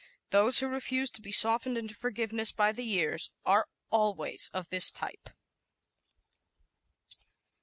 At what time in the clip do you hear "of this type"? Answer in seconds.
4.51-5.29